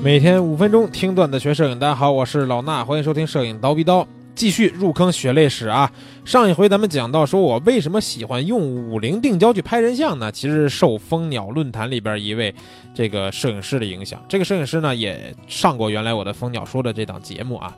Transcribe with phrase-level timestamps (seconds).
[0.00, 5.90] 每天五分钟听段子学摄影，大家好，我是老衲，欢迎收听摄影刀逼刀，继续入坑血泪史啊！
[6.24, 10.30] 上一回咱们讲到，说我为什么喜欢用五零定焦去拍人像呢？
[10.30, 12.54] 其实受蜂鸟论坛里边一位
[12.94, 17.76] 这个摄影师的影响，这个摄影师呢也上过原来我的蜂鸟说的这档节目啊。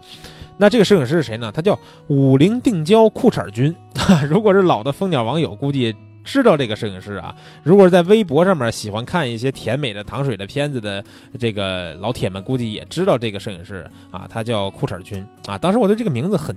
[0.59, 1.51] 那这个摄影师是谁呢？
[1.51, 1.79] 他叫
[2.09, 3.75] 五零定焦裤衩君。
[4.29, 5.97] 如果是老的蜂鸟网友，估计。
[6.25, 11.03] 知道这个摄影师啊，如果是在微博上面喜欢看一些甜美的糖水的片子的
[11.39, 15.57] 这个老铁们，估计也知道这个摄影师啊，他叫裤衩君啊。
[15.57, 16.55] 当时我对这个名字很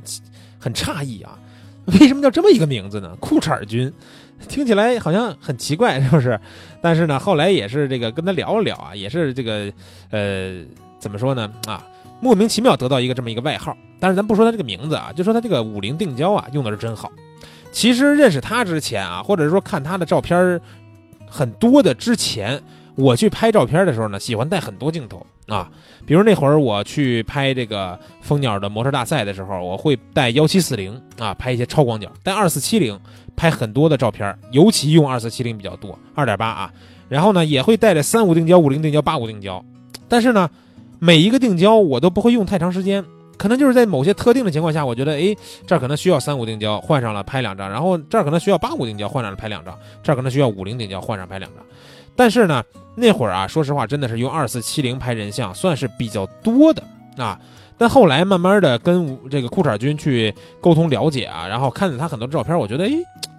[0.60, 1.38] 很诧异啊，
[2.00, 3.16] 为什么叫这么一个名字呢？
[3.20, 3.92] 裤衩君，
[4.48, 6.40] 听起来好像很奇怪，是不是？
[6.82, 9.72] 但是呢，后来也是这个跟他聊了聊啊，也是这个
[10.10, 10.64] 呃，
[11.00, 11.86] 怎么说呢啊，
[12.24, 13.76] 莫名其妙得到一个这么一个外号。
[14.00, 17.12] 但是咱不说他这个名字啊，就说他这个五零定焦啊，用的是真好。
[17.72, 20.60] 其实认识他之前啊，或者说看他的照片
[21.28, 22.62] 很多的之前，
[22.96, 25.70] 我去拍照片的时候呢，喜欢带很多镜头啊。
[26.06, 33.00] 比如那会儿我去拍这个蜂鸟的模特大赛的时候，我会带幺七四零啊，拍一些超广角；带二四七零
[33.36, 36.72] 拍很多的照片，尤其用二四七零比较多，二点八啊。
[37.10, 39.64] 然后呢，也会带着三五定焦、五零定焦、八五定焦。
[40.08, 40.50] 但是呢，
[41.04, 43.04] 每一个定焦我都不会用太长时间。
[43.36, 45.36] 可能就是在某些特定的情况下，我觉得，哎，
[45.68, 51.66] 这儿可能需要三五定焦，换上了拍两张；然后这儿可能需要八五定焦，换上了拍两张；这儿可能需要五零定焦，换上拍两张。
[52.16, 52.64] 但是呢，
[52.96, 56.82] 那会儿啊，说实话，真的是用二四七零拍人像算是比较多的
[57.18, 57.38] 啊。
[57.78, 62.92] 但后来慢慢的跟这个裤衩君去沟通了解啊，然后看见他很多照片，我觉得，哎，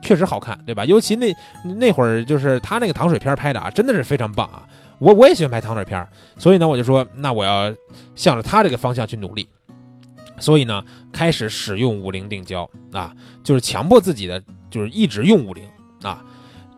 [0.02, 0.84] 确实好看，对吧？
[0.84, 1.34] 尤其那
[1.76, 4.64] 那会儿就是他那个糖水片拍的啊，真的是非常棒啊。
[4.98, 6.06] 我我也喜欢拍糖水片，
[6.38, 7.74] 所以呢，我就说，那我要
[8.14, 9.48] 向着他这个方向去努力。
[10.38, 15.64] 所以呢，开始使用五零定焦啊，就是强迫自己的，就是一直用五零
[16.02, 16.24] 啊。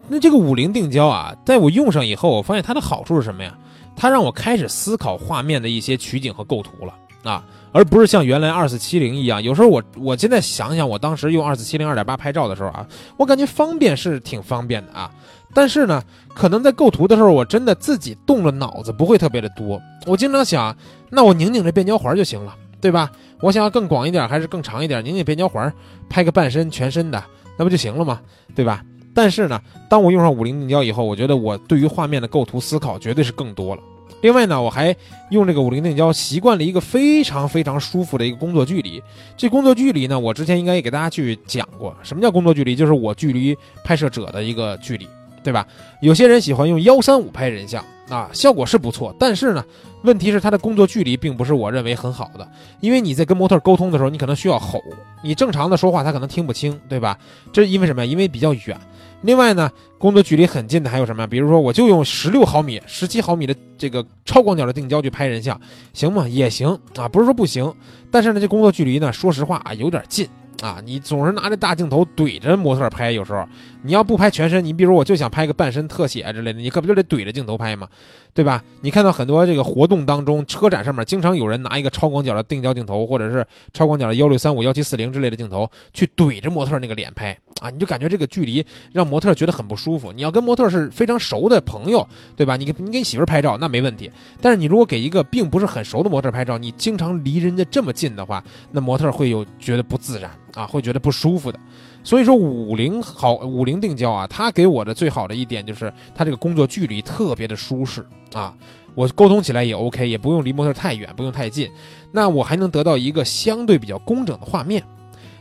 [0.09, 3.57] 那这个五零定焦啊，在我用上以后，我发现它的好处是什么呀？
[3.97, 6.95] 它让我开始思考画面的一些取景和构图了
[7.27, 9.43] 啊，而不是像原来二四七零一样。
[9.43, 15.11] 有时候我我现在想想，我当时用二四七零二点八拍照的时候啊，我感觉方便是挺方便的啊，
[15.53, 16.03] 但是呢，
[16.35, 19.81] 可能在构图的时候，我真的自己动了脑子不会特别的多。
[20.07, 20.77] 我经常想，
[21.11, 22.55] 那我拧拧这变焦环就行了。
[22.79, 23.11] 对吧？
[23.41, 25.03] 我想要更广一点，还是更长一点？
[25.05, 25.73] 拧拧变焦环，
[26.11, 27.21] 拍个半身、全身的，
[27.59, 28.21] 那不就行了吗？
[28.55, 28.85] 对吧？
[29.15, 33.83] 但是呢，当我用上五零定焦以后，我觉得我对于画面的构图思考绝对是更多了。
[34.23, 34.95] 另外呢，我还
[35.31, 39.03] 用这个五零定焦，习惯了一个非常非常舒服的一个工作距离。
[39.37, 42.75] 这工作距离呢，我之前应该也给大家去讲过，什么叫工作距离？
[42.75, 45.07] 就是我距离拍摄者的一个距离，
[45.47, 45.65] 对吧？
[46.01, 47.85] 有些人喜欢用幺三五拍人像。
[48.09, 49.65] 啊，效果是不错，但是呢，
[50.03, 52.49] 问题是他的工作距离并不是我认为很好的，
[52.79, 54.81] 因为你在跟模特沟通的时候，你可能需要吼，
[55.25, 57.19] 你正常的说话他可能听不清，对吧？
[57.53, 58.09] 这因为什么呀？
[58.09, 58.79] 因为比较远。
[59.23, 59.69] 另外呢，
[59.99, 61.27] 工作距离很近的还有什么？
[61.27, 65.61] 比如说，我就用十六毫米、十七毫米的这个超广角的定焦去拍人像，
[65.93, 66.29] 行吗？
[66.29, 67.75] 也行啊，不是说不行，
[68.09, 70.29] 但是呢，这工作距离呢，说实话啊，有点近。
[70.63, 73.47] 啊，你总是拿着大镜头怼着模特拍，有时候
[73.83, 77.87] 你要不拍全身，你比如我就想拍个半身特写之类的，你可不就得怼着镜头拍吗？
[78.33, 78.63] 对吧？
[78.83, 90.13] 你看到很多这个活动当中，车展上面经常有人拿一个超广角的定焦镜头，或者是超广角的幺六三五、幺七四零之类的镜头去怼着模特那个脸拍啊，你就感觉这个距离让模特觉得很不舒服。
[90.13, 92.07] 你要跟模特是非常熟的朋友，
[92.37, 92.57] 对吧？
[92.57, 100.31] 你你给你媳妇拍照那没问题，但是你如果给一个并不是很熟的模特拍照，你经常离人家这么近的话，那模特会有觉得不自然。
[100.57, 101.61] 啊，会觉得不舒服的，
[102.03, 108.55] 所以说五菱好五菱定焦啊，它给我的最好的一点就是它这个工作距离特别的舒适啊，
[108.95, 111.71] 我沟通起来也 OK，也不用离模特太远，不用太近，
[112.11, 114.83] 那我还能得到一个相对比较工整的画面。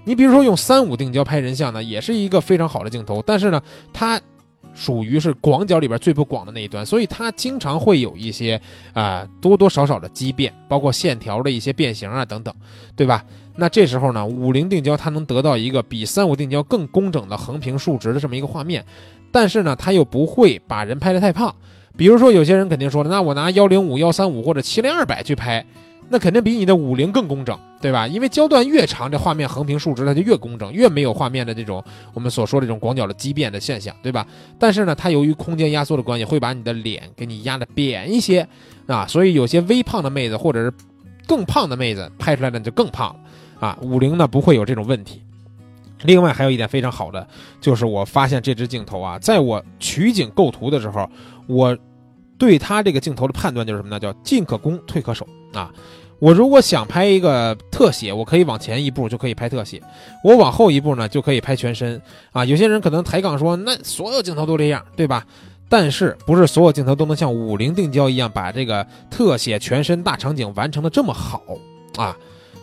[0.03, 3.61] 你比如说用三五定焦拍人像呢，也是一个非常好的镜头，但是呢，
[3.93, 4.21] 它。
[4.75, 8.62] 属于是广角里边最不广的那一端，所以它经常会有一些
[8.94, 12.53] 啊多多少少的畸变，包括线条的一些变形啊等等，
[12.96, 13.24] 对吧？
[13.56, 18.86] 那这时候呢，五零定焦它能得到一个比三五定焦更工整的横平竖直的这么一个画面，
[19.31, 21.56] 但是呢，它又不会把人拍得太胖。
[21.98, 25.66] 比如说有些人肯定说了，那我拿幺零五、幺三五或者七零二百去拍。
[26.07, 28.07] 那肯定比你的五零更工整，对吧？
[28.07, 34.25] 因为焦段越长，这画面横平竖直，它就越工整，越没有画面的这种我们所说的这种广角的畸变的现象，对吧？
[34.60, 38.48] 但是呢，它由于空间压缩的关系，会把你的脸给你压的扁一些
[38.86, 40.72] 啊，所以有些微胖的妹子或者是
[41.25, 43.78] 更胖的妹子拍出来呢就更胖了啊。
[43.81, 45.22] 五零呢不会有这种问题。
[46.04, 47.28] 另外还有一点非常好的，
[47.60, 51.10] 就是我发现这支镜头啊，在我取景构图的时候，
[51.48, 51.75] 我。
[52.38, 53.98] 对它这个镜头的判断就是什么呢？
[53.98, 55.25] 叫进可攻，退可守
[55.56, 55.72] 啊！
[56.19, 59.80] 我如果想拍一个特写，我可以往前一步就可以拍特写；
[60.24, 62.46] 我往后一步呢，就可以拍全身啊！
[62.46, 65.25] 有些人可能抬杠说，那所有镜头都这样，对吧？
[65.68, 71.42] 但是不是所有镜头都能像五菱定焦一样把这个特写全身大场景完成的这么好
[71.98, 72.16] 啊？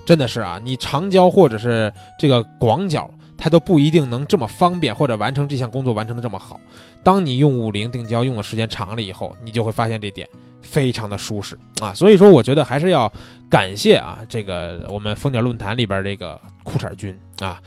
[0.07, 6.59] 真的是啊，你长焦或者是这个广角，它都不一定能这么方便或者完成这项工作完成的这么好。
[7.03, 10.29] 当你用五菱定焦用的时间长了以后，你就会发现这点
[10.63, 11.93] 非常的舒适啊。
[11.93, 13.13] 所以说，我觉得还是要
[13.51, 17.61] 感谢啊，这个我们蜂鸟论坛里边这个裤衩君啊。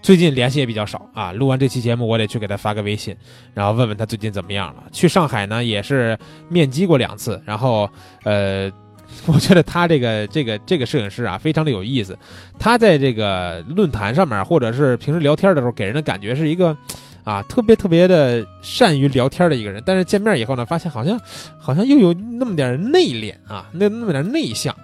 [0.00, 3.16] 最近联系也比较少啊，录完这期节目，我得去给他发个微信，
[3.54, 4.82] 然后问问他最近怎么样了。
[4.90, 6.18] 去上海呢，也是
[6.48, 7.88] 面基过两次，然后
[8.24, 8.68] 呃，
[9.26, 12.18] 我觉得他这个这个这个摄影师啊，非常的有意思。
[12.58, 16.76] 他在这个论坛上面，或者是平时聊天的时候，给人的感觉是一个
[17.24, 19.82] 啊特别特别的善于聊天的一个人。
[19.84, 21.20] 但是见面以后呢，发现好像
[21.58, 24.74] 好像又有那么点内敛啊，那那么点内向。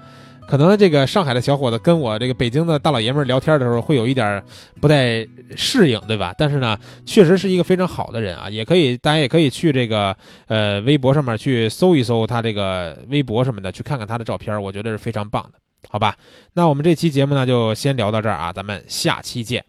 [0.47, 4.43] 可能这个上海的小伙子跟我这个北京的大老爷们聊天的时候会有一点
[4.81, 6.35] 不太适应，对吧？
[6.39, 6.75] 但是呢，
[7.05, 15.59] 确实是一个非常好的人啊，也可以大家也可以去这个呃微博上面去搜一搜他这个微博什么的，去看看他的照片，我觉得是非常棒的，
[15.91, 16.17] 好吧？
[16.55, 19.63] 那我们这期节目呢就先聊到这儿啊，咱们下期见。